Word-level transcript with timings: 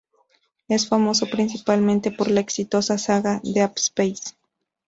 Es 0.67 0.87
famoso 0.89 1.27
principalmente 1.27 2.09
por 2.09 2.31
la 2.31 2.39
exitosa 2.39 2.97
saga 2.97 3.39
"Dead 3.43 3.71
Space". 3.75 4.33